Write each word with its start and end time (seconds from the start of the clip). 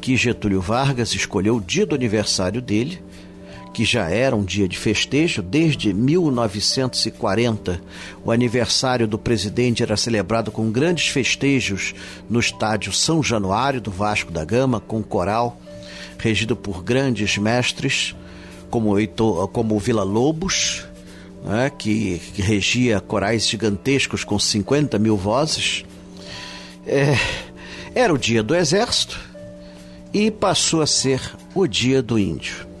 que 0.00 0.16
Getúlio 0.16 0.60
Vargas 0.60 1.14
escolheu 1.14 1.56
o 1.56 1.60
dia 1.60 1.86
do 1.86 1.94
aniversário 1.94 2.60
dele, 2.60 3.00
que 3.72 3.84
já 3.84 4.08
era 4.08 4.36
um 4.36 4.44
dia 4.44 4.68
de 4.68 4.78
festejo 4.78 5.42
desde 5.42 5.94
1940. 5.94 7.80
O 8.24 8.30
aniversário 8.30 9.08
do 9.08 9.18
presidente 9.18 9.82
era 9.82 9.96
celebrado 9.96 10.50
com 10.50 10.70
grandes 10.70 11.08
festejos 11.08 11.94
no 12.28 12.38
estádio 12.38 12.92
São 12.92 13.22
Januário 13.22 13.80
do 13.80 13.90
Vasco 13.90 14.30
da 14.30 14.44
Gama, 14.44 14.80
com 14.80 15.02
coral 15.02 15.58
regido 16.22 16.54
por 16.54 16.84
grandes 16.84 17.36
mestres 17.36 18.14
como, 18.70 18.98
Heitor, 18.98 19.48
como 19.48 19.78
Vila 19.78 20.04
Lobos, 20.04 20.84
né, 21.44 21.70
que, 21.76 22.20
que, 22.32 22.40
regia 22.40 23.00
corais 23.00 23.46
gigantescos 23.46 24.22
com 24.22 24.38
50 24.38 24.98
mil 24.98 25.16
vozes. 25.16 25.84
É, 26.86 27.16
era 27.94 28.14
o 28.14 28.18
dia 28.18 28.42
do 28.42 28.54
exército 28.54 29.18
e 30.14 30.30
passou 30.30 30.80
a 30.80 30.86
ser 30.86 31.20
o 31.54 31.66
dia 31.66 32.00
do 32.00 32.18
índio. 32.18 32.71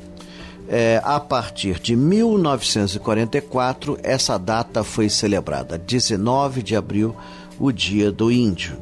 É, 0.68 1.00
a 1.04 1.18
partir 1.20 1.80
de 1.80 1.96
1944, 1.96 3.98
essa 4.02 4.38
data 4.38 4.82
foi 4.82 5.08
celebrada, 5.08 5.76
19 5.76 6.62
de 6.62 6.76
abril, 6.76 7.14
o 7.58 7.72
dia 7.72 8.10
do 8.10 8.32
índio. 8.32 8.78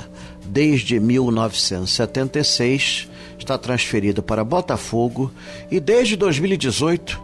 Desde 0.50 1.00
1976 1.00 3.08
está 3.38 3.56
transferido 3.56 4.24
para 4.24 4.44
Botafogo 4.44 5.32
e 5.70 5.80
desde 5.80 6.16
2018, 6.16 7.22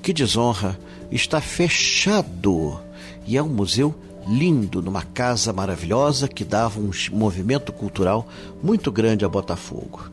que 0.00 0.12
desonra, 0.12 0.78
está 1.10 1.40
fechado 1.40 2.78
e 3.26 3.36
é 3.36 3.42
um 3.42 3.48
museu 3.48 3.92
lindo, 4.28 4.80
numa 4.80 5.02
casa 5.02 5.52
maravilhosa 5.52 6.28
que 6.28 6.44
dava 6.44 6.78
um 6.78 6.92
movimento 7.12 7.72
cultural 7.72 8.28
muito 8.62 8.92
grande 8.92 9.24
a 9.24 9.28
Botafogo. 9.28 10.08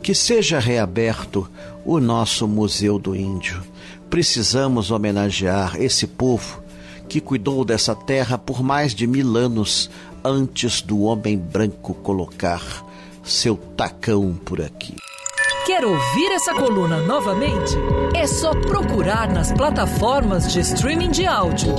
Que 0.00 0.14
seja 0.14 0.60
reaberto 0.60 1.50
o 1.84 1.98
nosso 1.98 2.46
Museu 2.46 2.96
do 2.96 3.16
Índio. 3.16 3.60
Precisamos 4.08 4.92
homenagear 4.92 5.74
esse 5.82 6.06
povo 6.06 6.62
que 7.08 7.20
cuidou 7.20 7.64
dessa 7.64 7.96
terra 7.96 8.36
por 8.36 8.62
mais 8.62 8.94
de 8.94 9.06
mil 9.06 9.36
anos 9.36 9.90
antes 10.24 10.82
do 10.82 11.02
homem 11.02 11.36
branco 11.36 11.94
colocar 11.94 12.62
seu 13.22 13.56
tacão 13.76 14.34
por 14.44 14.60
aqui. 14.60 14.96
Quer 15.66 15.84
ouvir 15.84 16.32
essa 16.32 16.54
coluna 16.54 17.02
novamente? 17.02 17.74
É 18.14 18.26
só 18.26 18.52
procurar 18.52 19.30
nas 19.30 19.52
plataformas 19.52 20.50
de 20.50 20.60
streaming 20.60 21.10
de 21.10 21.26
áudio. 21.26 21.74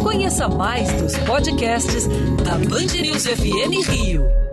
Conheça 0.00 0.48
mais 0.48 0.92
dos 0.92 1.16
podcasts 1.18 2.06
da 2.44 2.52
Band 2.52 3.00
News 3.00 3.26
FM 3.26 3.88
Rio. 3.88 4.51